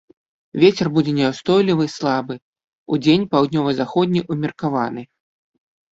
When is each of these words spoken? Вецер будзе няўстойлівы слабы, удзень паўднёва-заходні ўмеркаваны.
Вецер 0.61 0.87
будзе 0.95 1.11
няўстойлівы 1.17 1.85
слабы, 1.97 2.35
удзень 2.97 3.27
паўднёва-заходні 3.35 4.25
ўмеркаваны. 4.33 5.01